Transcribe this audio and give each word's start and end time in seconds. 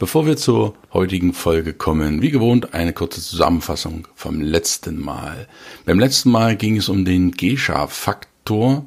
Bevor 0.00 0.24
wir 0.24 0.38
zur 0.38 0.74
heutigen 0.94 1.34
Folge 1.34 1.74
kommen, 1.74 2.22
wie 2.22 2.30
gewohnt 2.30 2.72
eine 2.72 2.94
kurze 2.94 3.20
Zusammenfassung 3.20 4.08
vom 4.14 4.40
letzten 4.40 4.98
Mal. 4.98 5.46
Beim 5.84 5.98
letzten 5.98 6.30
Mal 6.30 6.56
ging 6.56 6.78
es 6.78 6.88
um 6.88 7.04
den 7.04 7.32
Gescha-Faktor, 7.32 8.86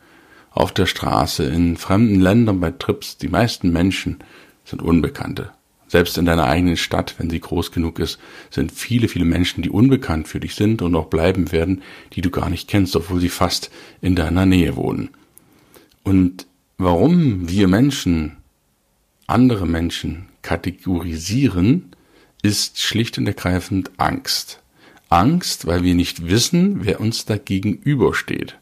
auf 0.50 0.72
der 0.72 0.86
Straße, 0.86 1.44
in 1.44 1.76
fremden 1.76 2.20
Ländern 2.20 2.58
bei 2.58 2.70
Trips, 2.70 3.18
die 3.18 3.28
meisten 3.28 3.70
Menschen 3.70 4.18
sind 4.64 4.82
Unbekannte. 4.82 5.52
Selbst 5.90 6.16
in 6.18 6.24
deiner 6.24 6.44
eigenen 6.44 6.76
Stadt, 6.76 7.16
wenn 7.18 7.30
sie 7.30 7.40
groß 7.40 7.72
genug 7.72 7.98
ist, 7.98 8.20
sind 8.48 8.70
viele, 8.70 9.08
viele 9.08 9.24
Menschen, 9.24 9.60
die 9.60 9.70
unbekannt 9.70 10.28
für 10.28 10.38
dich 10.38 10.54
sind 10.54 10.82
und 10.82 10.94
auch 10.94 11.06
bleiben 11.06 11.50
werden, 11.50 11.82
die 12.12 12.20
du 12.20 12.30
gar 12.30 12.48
nicht 12.48 12.68
kennst, 12.68 12.94
obwohl 12.94 13.20
sie 13.20 13.28
fast 13.28 13.72
in 14.00 14.14
deiner 14.14 14.46
Nähe 14.46 14.76
wohnen. 14.76 15.10
Und 16.04 16.46
warum 16.78 17.48
wir 17.48 17.66
Menschen 17.66 18.36
andere 19.26 19.66
Menschen 19.66 20.28
kategorisieren, 20.42 21.90
ist 22.40 22.78
schlicht 22.78 23.18
und 23.18 23.26
ergreifend 23.26 23.90
Angst. 23.96 24.62
Angst, 25.08 25.66
weil 25.66 25.82
wir 25.82 25.96
nicht 25.96 26.28
wissen, 26.28 26.84
wer 26.84 27.00
uns 27.00 27.24
da 27.24 27.36
gegenübersteht. 27.36 28.59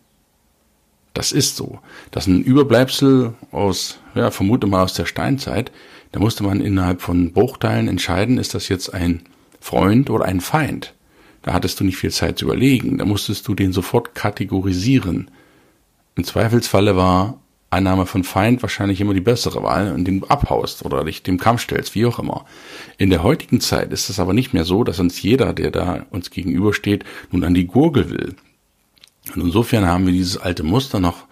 Das 1.14 1.32
ist 1.32 1.56
so. 1.56 1.78
Das 2.10 2.26
ist 2.26 2.32
ein 2.32 2.42
Überbleibsel 2.42 3.34
aus, 3.50 3.98
ja, 4.14 4.30
vermute 4.30 4.66
mal 4.66 4.84
aus 4.84 4.94
der 4.94 5.06
Steinzeit, 5.06 5.72
da 6.12 6.20
musste 6.20 6.42
man 6.42 6.60
innerhalb 6.60 7.00
von 7.02 7.32
Bruchteilen 7.32 7.88
entscheiden, 7.88 8.38
ist 8.38 8.54
das 8.54 8.68
jetzt 8.68 8.94
ein 8.94 9.22
Freund 9.60 10.10
oder 10.10 10.24
ein 10.24 10.40
Feind. 10.40 10.94
Da 11.42 11.52
hattest 11.52 11.80
du 11.80 11.84
nicht 11.84 11.96
viel 11.96 12.10
Zeit 12.10 12.38
zu 12.38 12.46
überlegen. 12.46 12.98
Da 12.98 13.04
musstest 13.04 13.46
du 13.48 13.54
den 13.54 13.72
sofort 13.72 14.14
kategorisieren. 14.14 15.30
Im 16.16 16.24
Zweifelsfalle 16.24 16.96
war 16.96 17.40
Einnahme 17.70 18.06
von 18.06 18.24
Feind 18.24 18.62
wahrscheinlich 18.62 19.00
immer 19.00 19.12
die 19.12 19.20
bessere 19.20 19.62
Wahl 19.62 19.92
und 19.92 20.06
den 20.06 20.24
abhaust 20.28 20.84
oder 20.84 21.04
dich 21.04 21.22
dem 21.22 21.38
Kampf 21.38 21.62
stellst, 21.62 21.94
wie 21.94 22.06
auch 22.06 22.18
immer. 22.18 22.46
In 22.96 23.10
der 23.10 23.22
heutigen 23.22 23.60
Zeit 23.60 23.92
ist 23.92 24.08
es 24.08 24.18
aber 24.18 24.32
nicht 24.32 24.54
mehr 24.54 24.64
so, 24.64 24.84
dass 24.84 25.00
uns 25.00 25.20
jeder, 25.20 25.52
der 25.52 25.70
da 25.70 26.06
uns 26.10 26.30
gegenübersteht, 26.30 27.04
nun 27.30 27.44
an 27.44 27.54
die 27.54 27.66
Gurgel 27.66 28.10
will. 28.10 28.36
Und 29.34 29.42
insofern 29.42 29.86
haben 29.86 30.06
wir 30.06 30.12
dieses 30.12 30.36
alte 30.36 30.62
Muster 30.62 31.00
noch 31.00 31.28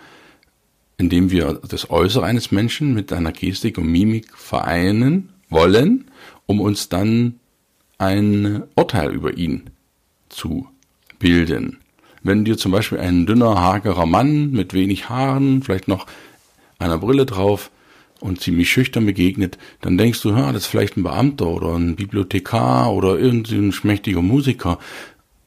indem 0.98 1.30
wir 1.30 1.60
das 1.68 1.90
Äußere 1.90 2.24
eines 2.24 2.50
Menschen 2.50 2.94
mit 2.94 3.12
einer 3.12 3.32
Gestik 3.32 3.78
und 3.78 3.88
Mimik 3.90 4.36
vereinen 4.36 5.30
wollen, 5.50 6.10
um 6.46 6.60
uns 6.60 6.88
dann 6.88 7.34
ein 7.98 8.64
Urteil 8.74 9.12
über 9.12 9.36
ihn 9.36 9.70
zu 10.28 10.68
bilden. 11.18 11.78
Wenn 12.22 12.44
dir 12.44 12.56
zum 12.56 12.72
Beispiel 12.72 12.98
ein 12.98 13.26
dünner, 13.26 13.60
hagerer 13.60 14.06
Mann 14.06 14.50
mit 14.50 14.74
wenig 14.74 15.08
Haaren, 15.08 15.62
vielleicht 15.62 15.86
noch 15.86 16.06
einer 16.78 16.98
Brille 16.98 17.26
drauf 17.26 17.70
und 18.20 18.40
ziemlich 18.40 18.70
schüchtern 18.70 19.06
begegnet, 19.06 19.58
dann 19.82 19.98
denkst 19.98 20.22
du, 20.22 20.30
ja, 20.30 20.50
das 20.52 20.62
ist 20.62 20.66
vielleicht 20.66 20.96
ein 20.96 21.02
Beamter 21.02 21.46
oder 21.46 21.74
ein 21.74 21.96
Bibliothekar 21.96 22.92
oder 22.92 23.18
irgendein 23.18 23.72
schmächtiger 23.72 24.22
Musiker. 24.22 24.78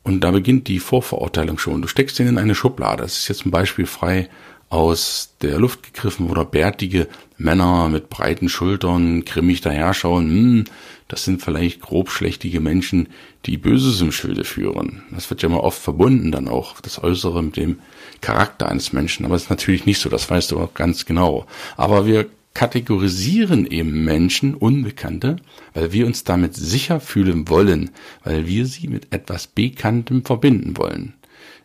Und 0.09 0.21
da 0.21 0.31
beginnt 0.31 0.67
die 0.67 0.79
Vorverurteilung 0.79 1.59
schon. 1.59 1.83
Du 1.83 1.87
steckst 1.87 2.19
ihn 2.19 2.25
in 2.25 2.39
eine 2.39 2.55
Schublade. 2.55 3.03
Das 3.03 3.19
ist 3.19 3.27
jetzt 3.27 3.45
ein 3.45 3.51
Beispiel 3.51 3.85
frei 3.85 4.27
aus 4.69 5.35
der 5.43 5.59
Luft 5.59 5.83
gegriffen 5.83 6.31
oder 6.31 6.45
bärtige 6.45 7.07
Männer 7.37 7.89
mit 7.89 8.09
breiten 8.09 8.49
Schultern 8.49 9.23
grimmig 9.23 9.61
daherschauen, 9.61 10.29
hm, 10.29 10.65
das 11.07 11.25
sind 11.25 11.43
vielleicht 11.43 11.81
grobschlächtige 11.81 12.59
Menschen, 12.59 13.09
die 13.45 13.57
Böses 13.57 14.01
im 14.01 14.11
Schilde 14.11 14.45
führen. 14.45 15.03
Das 15.11 15.29
wird 15.29 15.43
ja 15.43 15.49
immer 15.49 15.63
oft 15.63 15.79
verbunden 15.79 16.31
dann 16.31 16.47
auch, 16.47 16.81
das 16.81 17.03
Äußere 17.03 17.43
mit 17.43 17.57
dem 17.57 17.77
Charakter 18.21 18.67
eines 18.67 18.91
Menschen. 18.91 19.25
Aber 19.25 19.35
das 19.35 19.43
ist 19.43 19.49
natürlich 19.51 19.85
nicht 19.85 19.99
so, 19.99 20.09
das 20.09 20.27
weißt 20.27 20.51
du 20.51 20.59
auch 20.59 20.73
ganz 20.73 21.05
genau. 21.05 21.45
Aber 21.77 22.07
wir 22.07 22.25
kategorisieren 22.59 23.65
eben 23.65 24.03
Menschen, 24.03 24.53
Unbekannte, 24.53 25.37
weil 25.73 25.93
wir 25.93 26.05
uns 26.05 26.25
damit 26.25 26.57
sicher 26.57 26.99
fühlen 26.99 27.47
wollen, 27.47 27.91
weil 28.25 28.47
wir 28.47 28.65
sie 28.65 28.89
mit 28.89 29.13
etwas 29.13 29.47
Bekanntem 29.47 30.25
verbinden 30.25 30.75
wollen. 30.75 31.13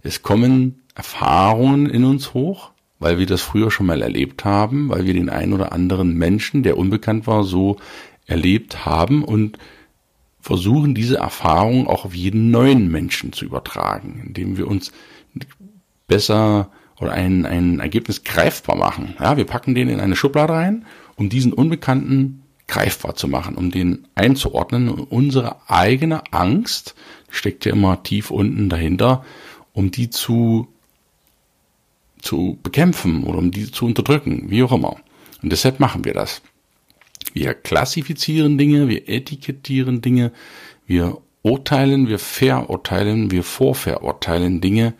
Es 0.04 0.22
kommen 0.22 0.84
Erfahrungen 0.94 1.90
in 1.90 2.04
uns 2.04 2.32
hoch, 2.32 2.70
weil 3.00 3.18
wir 3.18 3.26
das 3.26 3.42
früher 3.42 3.72
schon 3.72 3.86
mal 3.86 4.02
erlebt 4.02 4.44
haben, 4.44 4.88
weil 4.88 5.04
wir 5.04 5.14
den 5.14 5.30
einen 5.30 5.52
oder 5.52 5.72
anderen 5.72 6.16
Menschen, 6.16 6.62
der 6.62 6.78
unbekannt 6.78 7.26
war, 7.26 7.42
so 7.42 7.76
erlebt 8.26 8.86
haben 8.86 9.24
und 9.24 9.58
versuchen 10.40 10.94
diese 10.94 11.16
Erfahrung 11.16 11.88
auch 11.88 12.04
auf 12.04 12.14
jeden 12.14 12.52
neuen 12.52 12.88
Menschen 12.88 13.32
zu 13.32 13.44
übertragen, 13.44 14.22
indem 14.24 14.58
wir 14.58 14.68
uns 14.68 14.92
besser 16.06 16.70
oder 17.00 17.12
ein, 17.12 17.46
ein 17.46 17.80
Ergebnis 17.80 18.24
greifbar 18.24 18.76
machen. 18.76 19.14
Ja, 19.18 19.36
wir 19.36 19.44
packen 19.44 19.74
den 19.74 19.88
in 19.88 20.00
eine 20.00 20.16
Schublade 20.16 20.52
rein, 20.52 20.86
um 21.16 21.28
diesen 21.28 21.52
Unbekannten 21.52 22.42
greifbar 22.66 23.14
zu 23.14 23.28
machen, 23.28 23.56
um 23.56 23.70
den 23.70 24.06
einzuordnen. 24.14 24.88
Und 24.88 25.04
unsere 25.10 25.68
eigene 25.68 26.22
Angst 26.32 26.94
steckt 27.30 27.64
ja 27.64 27.72
immer 27.72 28.02
tief 28.02 28.30
unten 28.30 28.68
dahinter, 28.68 29.24
um 29.72 29.90
die 29.90 30.10
zu 30.10 30.68
zu 32.24 32.58
bekämpfen 32.62 33.24
oder 33.24 33.38
um 33.38 33.50
die 33.50 33.70
zu 33.70 33.84
unterdrücken, 33.84 34.46
wie 34.48 34.62
auch 34.62 34.72
immer. 34.72 34.96
Und 35.42 35.52
deshalb 35.52 35.78
machen 35.78 36.04
wir 36.04 36.14
das. 36.14 36.40
Wir 37.34 37.52
klassifizieren 37.52 38.56
Dinge, 38.56 38.88
wir 38.88 39.08
etikettieren 39.08 40.00
Dinge, 40.00 40.32
wir 40.86 41.18
urteilen, 41.42 42.08
wir 42.08 42.18
verurteilen, 42.18 43.30
wir 43.30 43.42
vorverurteilen 43.42 44.60
Dinge, 44.60 44.94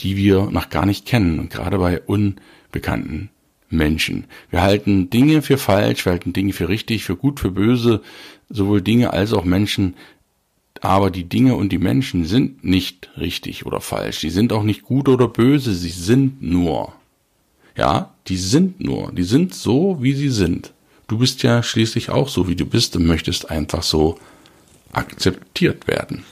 die 0.00 0.16
wir 0.16 0.50
noch 0.50 0.70
gar 0.70 0.86
nicht 0.86 1.06
kennen. 1.06 1.48
Gerade 1.48 1.78
bei 1.78 2.00
unbekannten 2.00 3.30
Menschen. 3.70 4.24
Wir 4.50 4.62
halten 4.62 5.10
Dinge 5.10 5.42
für 5.42 5.58
falsch, 5.58 6.04
wir 6.04 6.12
halten 6.12 6.32
Dinge 6.32 6.52
für 6.52 6.68
richtig, 6.68 7.04
für 7.04 7.16
gut, 7.16 7.40
für 7.40 7.50
böse, 7.50 8.02
sowohl 8.48 8.82
Dinge 8.82 9.12
als 9.12 9.32
auch 9.32 9.44
Menschen. 9.44 9.94
Aber 10.80 11.10
die 11.10 11.24
Dinge 11.24 11.54
und 11.54 11.70
die 11.70 11.78
Menschen 11.78 12.24
sind 12.24 12.64
nicht 12.64 13.10
richtig 13.16 13.66
oder 13.66 13.80
falsch. 13.80 14.20
Die 14.20 14.30
sind 14.30 14.52
auch 14.52 14.62
nicht 14.62 14.82
gut 14.82 15.08
oder 15.08 15.28
böse, 15.28 15.74
sie 15.74 15.90
sind 15.90 16.42
nur. 16.42 16.92
Ja, 17.76 18.14
die 18.28 18.36
sind 18.36 18.80
nur. 18.80 19.12
Die 19.12 19.24
sind 19.24 19.54
so, 19.54 19.98
wie 20.00 20.12
sie 20.12 20.28
sind. 20.28 20.72
Du 21.06 21.18
bist 21.18 21.42
ja 21.42 21.62
schließlich 21.62 22.10
auch 22.10 22.28
so, 22.28 22.48
wie 22.48 22.56
du 22.56 22.64
bist 22.64 22.96
und 22.96 23.06
möchtest 23.06 23.50
einfach 23.50 23.82
so 23.82 24.18
akzeptiert 24.92 25.86
werden. 25.86 26.24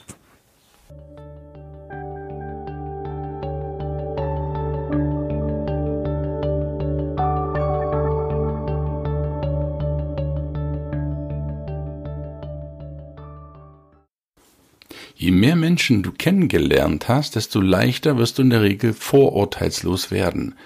Je 15.22 15.30
mehr 15.30 15.54
Menschen 15.54 16.02
du 16.02 16.10
kennengelernt 16.10 17.06
hast, 17.06 17.36
desto 17.36 17.60
leichter 17.60 18.18
wirst 18.18 18.38
du 18.38 18.42
in 18.42 18.50
der 18.50 18.62
Regel 18.62 18.92
vorurteilslos 18.92 20.10
werden. 20.10 20.56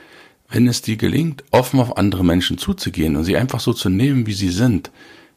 Wenn 0.49 0.67
es 0.67 0.81
dir 0.81 0.97
gelingt, 0.97 1.45
offen 1.51 1.79
auf 1.79 1.99
andere 1.99 2.25
Menschen 2.25 2.57
zuzugehen 2.57 3.17
und 3.17 3.25
sie 3.25 3.37
einfach 3.37 3.61
so 3.61 3.75
zu 3.75 3.91
nehmen, 3.91 4.27
wie 4.27 4.33
sie 4.33 4.49
sind, 4.49 4.91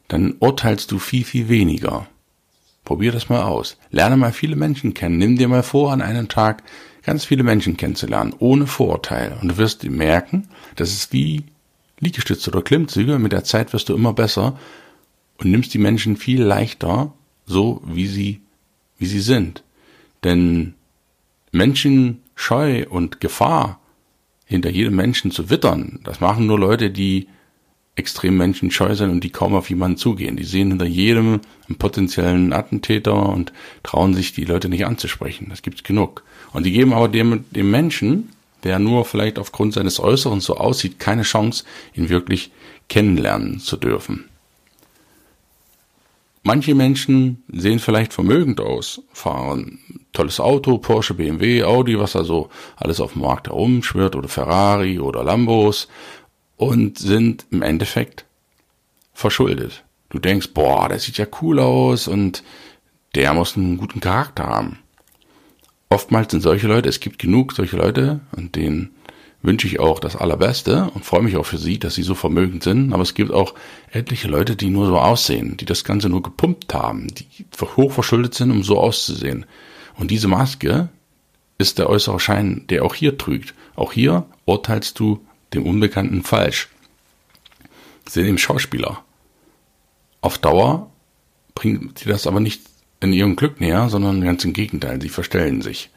dann 0.07 0.35
urteilst 0.39 0.89
du 0.89 0.99
viel, 0.99 1.25
viel 1.25 1.49
weniger. 1.49 2.07
Probier 2.85 3.11
das 3.11 3.27
mal 3.27 3.41
aus. 3.41 3.75
Lerne 3.91 4.15
mal 4.15 4.31
viele 4.31 4.55
Menschen 4.55 4.93
kennen. 4.93 5.17
Nimm 5.17 5.37
dir 5.37 5.49
mal 5.49 5.63
vor, 5.63 5.91
an 5.91 6.01
einem 6.01 6.29
Tag 6.29 6.63
ganz 7.03 7.25
viele 7.25 7.43
Menschen 7.43 7.75
kennenzulernen, 7.75 8.33
ohne 8.39 8.67
Vorurteil. 8.67 9.37
Und 9.41 9.49
du 9.49 9.57
wirst 9.57 9.83
merken, 9.83 10.47
das 10.77 10.93
ist 10.93 11.11
wie 11.11 11.43
Liegestütze 11.99 12.51
oder 12.51 12.61
Klimmzüge. 12.61 13.19
Mit 13.19 13.33
der 13.33 13.43
Zeit 13.43 13.73
wirst 13.73 13.89
du 13.89 13.95
immer 13.95 14.13
besser 14.13 14.57
und 15.39 15.51
nimmst 15.51 15.73
die 15.73 15.77
Menschen 15.77 16.15
viel 16.15 16.41
leichter, 16.41 17.11
so 17.45 17.81
wie 17.85 18.07
sie 18.07 18.39
wie 18.99 19.07
sie 19.07 19.21
sind. 19.21 19.63
Denn 20.23 20.75
Menschenscheu 21.51 22.85
und 22.89 23.19
Gefahr 23.19 23.79
hinter 24.45 24.69
jedem 24.69 24.95
Menschen 24.95 25.31
zu 25.31 25.49
wittern, 25.49 25.99
das 26.03 26.19
machen 26.19 26.45
nur 26.45 26.59
Leute, 26.59 26.91
die 26.91 27.27
extrem 27.95 28.37
menschenscheu 28.37 28.95
sind 28.95 29.09
und 29.09 29.23
die 29.23 29.29
kaum 29.29 29.53
auf 29.53 29.69
jemanden 29.69 29.97
zugehen. 29.97 30.37
Die 30.37 30.45
sehen 30.45 30.69
hinter 30.69 30.85
jedem 30.85 31.41
einen 31.67 31.77
potenziellen 31.77 32.53
Attentäter 32.53 33.27
und 33.29 33.51
trauen 33.83 34.13
sich, 34.13 34.31
die 34.31 34.45
Leute 34.45 34.69
nicht 34.69 34.85
anzusprechen. 34.85 35.47
Das 35.49 35.61
gibt's 35.61 35.83
genug. 35.83 36.23
Und 36.53 36.65
die 36.65 36.71
geben 36.71 36.93
aber 36.93 37.09
dem, 37.09 37.43
dem 37.51 37.69
Menschen, 37.69 38.29
der 38.63 38.79
nur 38.79 39.03
vielleicht 39.03 39.37
aufgrund 39.37 39.73
seines 39.73 39.99
Äußeren 39.99 40.39
so 40.39 40.55
aussieht, 40.55 40.97
keine 40.97 41.23
Chance, 41.23 41.65
ihn 41.93 42.09
wirklich 42.09 42.51
kennenlernen 42.87 43.59
zu 43.59 43.75
dürfen. 43.75 44.28
Manche 46.49 46.73
Menschen 46.73 47.43
sehen 47.53 47.77
vielleicht 47.77 48.11
vermögend 48.11 48.59
aus, 48.59 49.03
fahren 49.13 49.77
tolles 50.13 50.39
Auto, 50.39 50.79
Porsche, 50.79 51.13
BMW, 51.13 51.63
Audi, 51.63 51.99
was 51.99 52.13
da 52.13 52.23
so 52.23 52.49
alles 52.75 52.99
auf 52.99 53.13
dem 53.13 53.21
Markt 53.21 53.49
herumschwirrt 53.49 54.15
oder 54.15 54.27
Ferrari 54.27 54.99
oder 54.99 55.23
Lambos 55.23 55.89
und 56.57 56.97
sind 56.97 57.45
im 57.51 57.61
Endeffekt 57.61 58.25
verschuldet. 59.13 59.83
Du 60.09 60.17
denkst, 60.17 60.47
boah, 60.55 60.89
der 60.89 60.97
sieht 60.97 61.19
ja 61.19 61.27
cool 61.39 61.59
aus 61.59 62.07
und 62.07 62.43
der 63.13 63.31
muss 63.35 63.55
einen 63.55 63.77
guten 63.77 63.99
Charakter 63.99 64.47
haben. 64.47 64.79
Oftmals 65.91 66.31
sind 66.31 66.41
solche 66.41 66.65
Leute, 66.65 66.89
es 66.89 66.99
gibt 66.99 67.19
genug 67.19 67.53
solche 67.53 67.77
Leute 67.77 68.21
und 68.35 68.55
denen 68.55 68.89
wünsche 69.41 69.67
ich 69.67 69.79
auch 69.79 69.99
das 69.99 70.15
Allerbeste 70.15 70.91
und 70.93 71.05
freue 71.05 71.21
mich 71.21 71.37
auch 71.37 71.45
für 71.45 71.57
sie, 71.57 71.79
dass 71.79 71.95
sie 71.95 72.03
so 72.03 72.15
vermögend 72.15 72.63
sind. 72.63 72.93
Aber 72.93 73.03
es 73.03 73.13
gibt 73.13 73.31
auch 73.31 73.53
etliche 73.91 74.27
Leute, 74.27 74.55
die 74.55 74.69
nur 74.69 74.87
so 74.87 74.99
aussehen, 74.99 75.57
die 75.57 75.65
das 75.65 75.83
Ganze 75.83 76.09
nur 76.09 76.21
gepumpt 76.21 76.73
haben, 76.73 77.07
die 77.07 77.25
hochverschuldet 77.77 78.33
sind, 78.33 78.51
um 78.51 78.63
so 78.63 78.77
auszusehen. 78.79 79.45
Und 79.95 80.11
diese 80.11 80.27
Maske 80.27 80.89
ist 81.57 81.77
der 81.77 81.89
äußere 81.89 82.19
Schein, 82.19 82.65
der 82.69 82.83
auch 82.83 82.95
hier 82.95 83.17
trügt. 83.17 83.53
Auch 83.75 83.93
hier 83.93 84.25
urteilst 84.45 84.99
du 84.99 85.25
dem 85.53 85.65
Unbekannten 85.65 86.23
falsch. 86.23 86.69
Sind 88.07 88.25
dem 88.25 88.37
Schauspieler. 88.37 89.03
Auf 90.21 90.37
Dauer 90.37 90.89
bringen 91.55 91.93
sie 91.95 92.09
das 92.09 92.27
aber 92.27 92.39
nicht 92.39 92.61
in 92.99 93.13
ihrem 93.13 93.35
Glück 93.35 93.61
näher, 93.61 93.89
sondern 93.89 94.21
ganz 94.21 94.43
im 94.43 94.53
Gegenteil. 94.53 95.01
Sie 95.01 95.09
verstellen 95.09 95.61
sich 95.61 95.89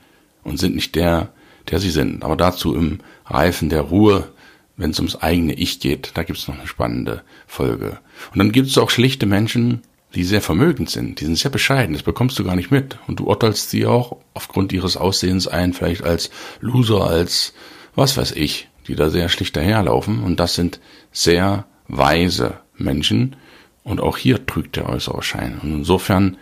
und 0.44 0.58
sind 0.58 0.74
nicht 0.74 0.94
der, 0.94 1.32
der 1.70 1.78
sie 1.78 1.90
sind. 1.90 2.24
Aber 2.24 2.36
dazu 2.36 2.74
im 2.74 2.98
Reifen 3.26 3.68
der 3.68 3.82
Ruhe, 3.82 4.28
wenn 4.76 4.90
es 4.90 4.98
ums 4.98 5.16
eigene 5.16 5.54
Ich 5.54 5.80
geht, 5.80 6.12
da 6.14 6.22
gibt's 6.22 6.48
noch 6.48 6.58
eine 6.58 6.66
spannende 6.66 7.22
Folge. 7.46 7.98
Und 8.32 8.38
dann 8.38 8.52
gibt 8.52 8.68
es 8.68 8.78
auch 8.78 8.90
schlichte 8.90 9.26
Menschen, 9.26 9.82
die 10.14 10.24
sehr 10.24 10.42
vermögend 10.42 10.90
sind, 10.90 11.20
die 11.20 11.24
sind 11.24 11.38
sehr 11.38 11.50
bescheiden, 11.50 11.94
das 11.94 12.02
bekommst 12.02 12.38
du 12.38 12.44
gar 12.44 12.56
nicht 12.56 12.70
mit. 12.70 12.98
Und 13.06 13.20
du 13.20 13.24
urteilst 13.24 13.70
sie 13.70 13.86
auch 13.86 14.18
aufgrund 14.34 14.72
ihres 14.72 14.96
Aussehens 14.96 15.48
ein, 15.48 15.72
vielleicht 15.72 16.04
als 16.04 16.30
Loser, 16.60 17.06
als 17.06 17.54
was 17.94 18.16
weiß 18.16 18.32
ich, 18.32 18.68
die 18.88 18.94
da 18.94 19.10
sehr 19.10 19.28
schlicht 19.28 19.56
daherlaufen. 19.56 20.22
Und 20.22 20.40
das 20.40 20.54
sind 20.54 20.80
sehr 21.12 21.66
weise 21.88 22.58
Menschen. 22.76 23.36
Und 23.84 24.00
auch 24.00 24.16
hier 24.16 24.46
trügt 24.46 24.76
der 24.76 24.88
äußere 24.88 25.22
Schein. 25.22 25.58
Und 25.62 25.72
insofern 25.72 26.36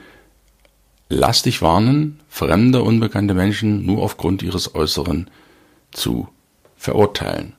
lass 1.10 1.42
dich 1.42 1.60
warnen, 1.60 2.20
fremde, 2.30 2.82
unbekannte 2.82 3.34
Menschen 3.34 3.84
nur 3.84 4.02
aufgrund 4.02 4.42
ihres 4.42 4.74
Äußeren 4.74 5.28
zu 5.90 6.28
verurteilen. 6.76 7.52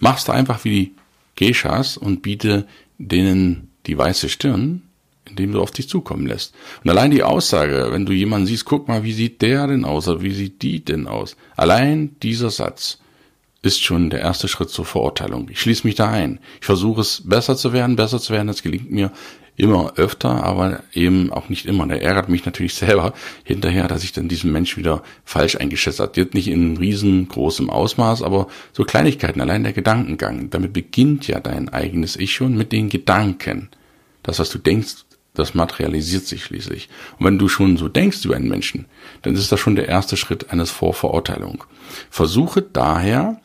Mach's 0.00 0.24
da 0.24 0.32
einfach 0.32 0.64
wie 0.64 0.70
die 0.70 0.94
Geishas 1.36 1.96
und 1.96 2.22
biete 2.22 2.66
denen 2.98 3.70
die 3.86 3.96
weiße 3.96 4.28
Stirn, 4.28 4.82
indem 5.28 5.52
du 5.52 5.60
auf 5.60 5.70
dich 5.70 5.88
zukommen 5.88 6.26
lässt. 6.26 6.54
Und 6.82 6.90
allein 6.90 7.10
die 7.10 7.22
Aussage, 7.22 7.88
wenn 7.90 8.06
du 8.06 8.12
jemanden 8.12 8.46
siehst, 8.46 8.64
guck 8.64 8.88
mal, 8.88 9.04
wie 9.04 9.12
sieht 9.12 9.42
der 9.42 9.66
denn 9.66 9.84
aus 9.84 10.08
oder 10.08 10.22
wie 10.22 10.34
sieht 10.34 10.62
die 10.62 10.84
denn 10.84 11.06
aus? 11.06 11.36
Allein 11.56 12.16
dieser 12.22 12.50
Satz 12.50 12.98
ist 13.66 13.82
schon 13.82 14.10
der 14.10 14.20
erste 14.20 14.48
Schritt 14.48 14.70
zur 14.70 14.84
Verurteilung. 14.84 15.48
Ich 15.50 15.60
schließe 15.60 15.86
mich 15.86 15.96
da 15.96 16.08
ein. 16.08 16.38
Ich 16.60 16.66
versuche 16.66 17.00
es 17.00 17.22
besser 17.24 17.56
zu 17.56 17.72
werden, 17.72 17.96
besser 17.96 18.20
zu 18.20 18.32
werden. 18.32 18.46
Das 18.46 18.62
gelingt 18.62 18.90
mir 18.90 19.10
immer 19.56 19.94
öfter, 19.96 20.44
aber 20.44 20.82
eben 20.92 21.32
auch 21.32 21.48
nicht 21.48 21.66
immer. 21.66 21.86
Der 21.86 22.02
ärgert 22.02 22.28
mich 22.28 22.44
natürlich 22.44 22.74
selber 22.76 23.12
hinterher, 23.44 23.88
dass 23.88 24.04
ich 24.04 24.12
dann 24.12 24.28
diesen 24.28 24.52
Mensch 24.52 24.76
wieder 24.76 25.02
falsch 25.24 25.56
eingeschätzt 25.56 26.00
habe. 26.00 26.12
Jetzt 26.14 26.34
nicht 26.34 26.48
in 26.48 26.76
riesengroßem 26.76 27.68
Ausmaß, 27.68 28.22
aber 28.22 28.46
so 28.72 28.84
Kleinigkeiten, 28.84 29.40
allein 29.40 29.64
der 29.64 29.72
Gedankengang. 29.72 30.50
Damit 30.50 30.72
beginnt 30.72 31.26
ja 31.26 31.40
dein 31.40 31.68
eigenes 31.68 32.16
Ich 32.16 32.32
schon 32.32 32.56
mit 32.56 32.72
den 32.72 32.88
Gedanken. 32.88 33.68
Das, 34.22 34.38
was 34.38 34.50
du 34.50 34.58
denkst, 34.58 35.04
das 35.34 35.54
materialisiert 35.54 36.24
sich 36.24 36.44
schließlich. 36.44 36.88
Und 37.18 37.26
wenn 37.26 37.38
du 37.38 37.48
schon 37.48 37.76
so 37.76 37.88
denkst 37.88 38.24
über 38.24 38.36
einen 38.36 38.48
Menschen, 38.48 38.86
dann 39.22 39.34
ist 39.34 39.52
das 39.52 39.60
schon 39.60 39.76
der 39.76 39.88
erste 39.88 40.16
Schritt 40.16 40.50
eines 40.50 40.70
Vorverurteilung. 40.70 41.64
Versuche 42.10 42.62
daher, 42.62 43.40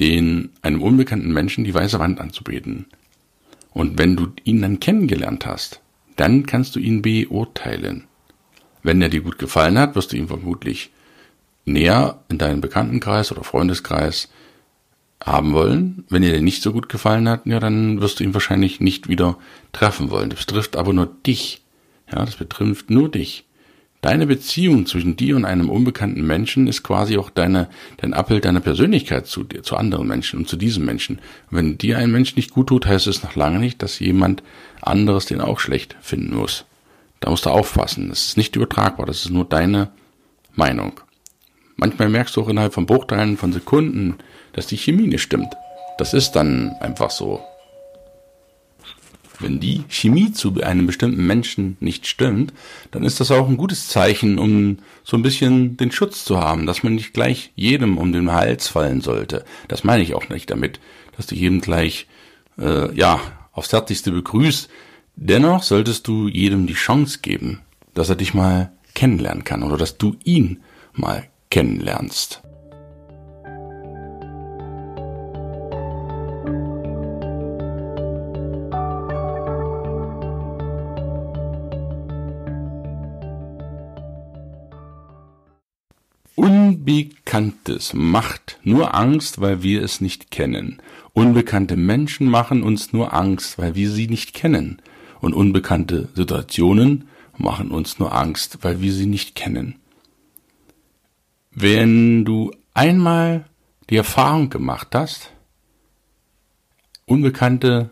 den, 0.00 0.50
einem 0.62 0.82
unbekannten 0.82 1.32
Menschen 1.32 1.64
die 1.64 1.74
weiße 1.74 1.98
Wand 1.98 2.20
anzubeten. 2.20 2.86
Und 3.72 3.98
wenn 3.98 4.16
du 4.16 4.28
ihn 4.44 4.62
dann 4.62 4.80
kennengelernt 4.80 5.46
hast, 5.46 5.80
dann 6.16 6.46
kannst 6.46 6.76
du 6.76 6.80
ihn 6.80 7.02
beurteilen. 7.02 8.04
Wenn 8.82 9.02
er 9.02 9.08
dir 9.08 9.20
gut 9.20 9.38
gefallen 9.38 9.78
hat, 9.78 9.94
wirst 9.94 10.12
du 10.12 10.16
ihn 10.16 10.28
vermutlich 10.28 10.90
näher 11.64 12.22
in 12.28 12.38
deinen 12.38 12.60
Bekanntenkreis 12.60 13.30
oder 13.30 13.44
Freundeskreis 13.44 14.28
haben 15.22 15.52
wollen. 15.52 16.04
Wenn 16.08 16.22
er 16.22 16.32
dir 16.32 16.42
nicht 16.42 16.62
so 16.62 16.72
gut 16.72 16.88
gefallen 16.88 17.28
hat, 17.28 17.46
ja, 17.46 17.60
dann 17.60 18.00
wirst 18.00 18.20
du 18.20 18.24
ihn 18.24 18.34
wahrscheinlich 18.34 18.80
nicht 18.80 19.08
wieder 19.08 19.36
treffen 19.72 20.10
wollen. 20.10 20.30
Das 20.30 20.40
betrifft 20.40 20.76
aber 20.76 20.92
nur 20.92 21.06
dich. 21.06 21.62
Ja, 22.10 22.24
das 22.24 22.36
betrifft 22.36 22.90
nur 22.90 23.10
dich. 23.10 23.44
Deine 24.08 24.26
Beziehung 24.26 24.86
zwischen 24.86 25.16
dir 25.16 25.36
und 25.36 25.44
einem 25.44 25.68
unbekannten 25.68 26.26
Menschen 26.26 26.66
ist 26.66 26.82
quasi 26.82 27.18
auch 27.18 27.28
deine, 27.28 27.68
dein 27.98 28.14
Abbild 28.14 28.46
deiner 28.46 28.60
Persönlichkeit 28.60 29.26
zu 29.26 29.44
dir, 29.44 29.62
zu 29.62 29.76
anderen 29.76 30.08
Menschen 30.08 30.38
und 30.38 30.48
zu 30.48 30.56
diesem 30.56 30.86
Menschen. 30.86 31.18
Und 31.50 31.58
wenn 31.58 31.76
dir 31.76 31.98
ein 31.98 32.10
Mensch 32.10 32.34
nicht 32.34 32.50
gut 32.50 32.68
tut, 32.68 32.86
heißt 32.86 33.06
es 33.06 33.22
noch 33.22 33.36
lange 33.36 33.58
nicht, 33.58 33.82
dass 33.82 33.98
jemand 33.98 34.42
anderes 34.80 35.26
den 35.26 35.42
auch 35.42 35.60
schlecht 35.60 35.94
finden 36.00 36.34
muss. 36.34 36.64
Da 37.20 37.28
musst 37.28 37.44
du 37.44 37.50
aufpassen. 37.50 38.08
Das 38.08 38.28
ist 38.28 38.38
nicht 38.38 38.56
übertragbar. 38.56 39.04
Das 39.04 39.26
ist 39.26 39.30
nur 39.30 39.44
deine 39.44 39.90
Meinung. 40.54 41.00
Manchmal 41.76 42.08
merkst 42.08 42.34
du 42.34 42.40
auch 42.40 42.48
innerhalb 42.48 42.72
von 42.72 42.86
Bruchteilen 42.86 43.36
von 43.36 43.52
Sekunden, 43.52 44.14
dass 44.54 44.66
die 44.66 44.78
Chemie 44.78 45.06
nicht 45.06 45.20
stimmt. 45.20 45.52
Das 45.98 46.14
ist 46.14 46.32
dann 46.32 46.70
einfach 46.80 47.10
so. 47.10 47.42
Wenn 49.40 49.60
die 49.60 49.84
Chemie 49.88 50.32
zu 50.32 50.60
einem 50.62 50.86
bestimmten 50.86 51.24
Menschen 51.26 51.76
nicht 51.80 52.06
stimmt, 52.06 52.52
dann 52.90 53.04
ist 53.04 53.20
das 53.20 53.30
auch 53.30 53.48
ein 53.48 53.56
gutes 53.56 53.88
Zeichen, 53.88 54.38
um 54.38 54.78
so 55.04 55.16
ein 55.16 55.22
bisschen 55.22 55.76
den 55.76 55.92
Schutz 55.92 56.24
zu 56.24 56.40
haben, 56.40 56.66
dass 56.66 56.82
man 56.82 56.94
nicht 56.94 57.12
gleich 57.12 57.52
jedem 57.54 57.98
um 57.98 58.12
den 58.12 58.32
Hals 58.32 58.68
fallen 58.68 59.00
sollte. 59.00 59.44
Das 59.68 59.84
meine 59.84 60.02
ich 60.02 60.14
auch 60.14 60.28
nicht 60.28 60.50
damit, 60.50 60.80
dass 61.16 61.26
du 61.26 61.36
jedem 61.36 61.60
gleich, 61.60 62.06
äh, 62.58 62.92
ja, 62.94 63.20
aufs 63.52 63.72
Herzlichste 63.72 64.10
begrüßt. 64.10 64.68
Dennoch 65.14 65.62
solltest 65.62 66.06
du 66.08 66.28
jedem 66.28 66.66
die 66.66 66.74
Chance 66.74 67.20
geben, 67.22 67.60
dass 67.94 68.08
er 68.08 68.16
dich 68.16 68.34
mal 68.34 68.72
kennenlernen 68.94 69.44
kann 69.44 69.62
oder 69.62 69.76
dass 69.76 69.98
du 69.98 70.16
ihn 70.24 70.60
mal 70.94 71.28
kennenlernst. 71.50 72.42
Unbekanntes 87.28 87.92
macht 87.92 88.58
nur 88.62 88.94
Angst, 88.94 89.38
weil 89.38 89.62
wir 89.62 89.82
es 89.82 90.00
nicht 90.00 90.30
kennen. 90.30 90.80
Unbekannte 91.12 91.76
Menschen 91.76 92.26
machen 92.26 92.62
uns 92.62 92.94
nur 92.94 93.12
Angst, 93.12 93.58
weil 93.58 93.74
wir 93.74 93.90
sie 93.90 94.06
nicht 94.06 94.32
kennen. 94.32 94.80
Und 95.20 95.34
unbekannte 95.34 96.08
Situationen 96.14 97.06
machen 97.36 97.70
uns 97.70 97.98
nur 97.98 98.14
Angst, 98.14 98.60
weil 98.62 98.80
wir 98.80 98.94
sie 98.94 99.04
nicht 99.04 99.34
kennen. 99.34 99.74
Wenn 101.50 102.24
du 102.24 102.50
einmal 102.72 103.44
die 103.90 103.96
Erfahrung 103.96 104.48
gemacht 104.48 104.94
hast, 104.94 105.30
Unbekannte 107.04 107.90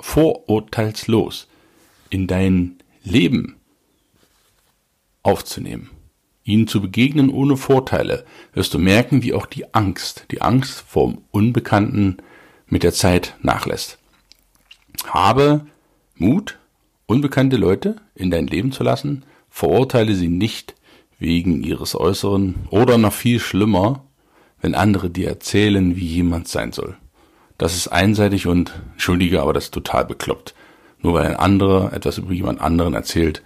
vorurteilslos 0.00 1.46
in 2.10 2.26
dein 2.26 2.80
Leben 3.04 3.54
aufzunehmen, 5.22 5.90
ihnen 6.48 6.66
zu 6.66 6.80
begegnen 6.80 7.30
ohne 7.30 7.56
Vorteile, 7.56 8.24
wirst 8.54 8.74
du 8.74 8.78
merken, 8.78 9.22
wie 9.22 9.34
auch 9.34 9.46
die 9.46 9.74
Angst, 9.74 10.26
die 10.30 10.42
Angst 10.42 10.84
vorm 10.86 11.18
Unbekannten 11.30 12.16
mit 12.66 12.82
der 12.82 12.92
Zeit 12.92 13.36
nachlässt. 13.42 13.98
Habe 15.06 15.66
Mut, 16.16 16.58
unbekannte 17.06 17.56
Leute 17.56 17.96
in 18.14 18.30
dein 18.30 18.46
Leben 18.46 18.72
zu 18.72 18.82
lassen, 18.82 19.24
verurteile 19.50 20.14
sie 20.14 20.28
nicht 20.28 20.74
wegen 21.18 21.62
ihres 21.62 21.98
Äußeren 21.98 22.54
oder 22.70 22.98
noch 22.98 23.12
viel 23.12 23.40
schlimmer, 23.40 24.04
wenn 24.60 24.74
andere 24.74 25.10
dir 25.10 25.28
erzählen, 25.28 25.96
wie 25.96 26.06
jemand 26.06 26.48
sein 26.48 26.72
soll. 26.72 26.96
Das 27.58 27.76
ist 27.76 27.88
einseitig 27.88 28.46
und, 28.46 28.72
entschuldige, 28.92 29.42
aber 29.42 29.52
das 29.52 29.64
ist 29.64 29.74
total 29.74 30.04
bekloppt. 30.04 30.54
Nur 31.00 31.14
weil 31.14 31.26
ein 31.26 31.36
anderer 31.36 31.92
etwas 31.92 32.18
über 32.18 32.32
jemand 32.32 32.60
anderen 32.60 32.94
erzählt, 32.94 33.42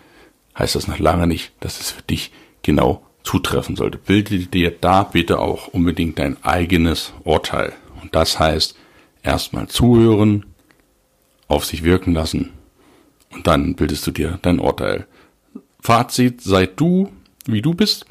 heißt 0.59 0.75
das 0.75 0.87
noch 0.87 0.99
lange 0.99 1.27
nicht, 1.27 1.53
dass 1.61 1.81
es 1.81 1.91
für 1.91 2.03
dich 2.03 2.31
genau 2.63 3.03
zutreffen 3.23 3.77
sollte. 3.77 3.99
Bilde 3.99 4.39
dir 4.39 4.71
da 4.71 5.05
bitte 5.05 5.39
auch 5.39 5.69
unbedingt 5.69 6.19
dein 6.19 6.43
eigenes 6.43 7.13
Urteil. 7.25 7.73
Und 8.01 8.15
das 8.15 8.39
heißt, 8.39 8.77
erstmal 9.23 9.69
zuhören, 9.69 10.47
auf 11.49 11.65
sich 11.65 11.85
wirken 11.85 12.15
lassen 12.15 12.51
und 13.31 13.47
dann 13.47 13.75
bildest 13.75 14.07
du 14.07 14.11
dir 14.11 14.39
dein 14.43 14.59
Urteil. 14.59 15.07
Fazit, 15.81 16.41
sei 16.41 16.67
du, 16.67 17.13
wie 17.47 17.63
du 17.63 17.75
bist 17.75 18.07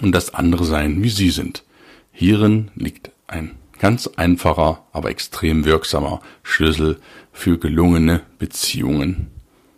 und 0.00 0.12
das 0.12 0.34
andere 0.34 0.64
sein, 0.64 1.02
wie 1.02 1.08
sie 1.08 1.30
sind. 1.30 1.64
Hierin 2.12 2.70
liegt 2.74 3.10
ein 3.26 3.56
ganz 3.78 4.06
einfacher, 4.16 4.84
aber 4.92 5.10
extrem 5.10 5.64
wirksamer 5.64 6.20
Schlüssel 6.42 7.00
für 7.32 7.58
gelungene 7.58 8.22
Beziehungen. 8.38 9.28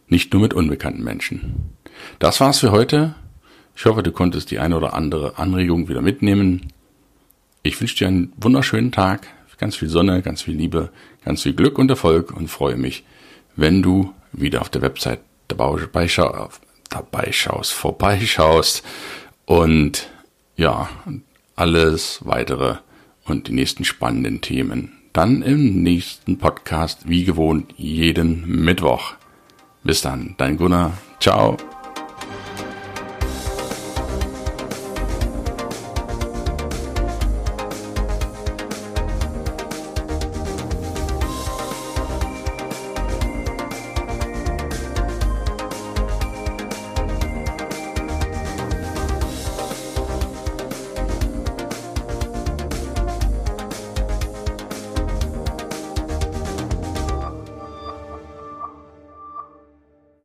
Nicht 0.08 0.32
nur 0.32 0.42
mit 0.42 0.54
unbekannten 0.54 1.02
Menschen. 1.02 1.75
Das 2.18 2.40
war's 2.40 2.61
für 2.61 2.70
heute. 2.70 3.14
Ich 3.78 3.87
hoffe, 3.87 4.02
du 4.02 4.11
konntest 4.11 4.50
die 4.50 4.58
eine 4.58 4.76
oder 4.76 4.94
andere 4.94 5.38
Anregung 5.38 5.88
wieder 5.88 6.02
mitnehmen. 6.02 6.73
Ich 7.62 7.80
wünsche 7.80 7.94
dir 7.94 8.08
einen 8.08 8.32
wunderschönen 8.37 8.90
Tag 8.90 9.28
ganz 9.56 9.76
viel 9.76 9.88
Sonne, 9.88 10.20
ganz 10.23 10.42
viel 10.42 10.56
Liebe, 10.56 10.90
ganz 11.25 11.42
viel 11.42 11.52
Glück 11.52 11.78
und 11.78 11.88
Erfolg 11.88 12.32
und 12.32 12.49
freue 12.49 12.76
mich, 12.76 13.04
wenn 13.54 13.80
du 13.80 14.12
wieder 14.32 14.62
auf 14.62 14.68
der 14.68 14.82
Website 14.82 15.20
dabei, 15.47 16.08
schau, 16.08 16.49
dabei 16.90 17.30
schaust, 17.30 17.73
vorbeischaust 17.73 18.82
und 19.47 20.08
ja, 20.56 20.88
alles 21.54 22.20
weitere 22.25 22.78
und 23.26 23.47
die 23.47 23.52
nächsten 23.52 23.85
spannenden 23.85 24.40
Themen 24.40 24.92
dann 25.12 25.42
im 25.42 25.85
nächsten 25.85 26.38
Podcast, 26.38 27.08
wie 27.08 27.25
gewohnt, 27.25 27.75
jeden 27.76 28.44
Mittwoch. 28.64 29.14
Bis 29.85 30.00
dann, 30.00 30.35
dein 30.37 30.56
Gunnar. 30.56 30.99
Ciao. 31.20 31.56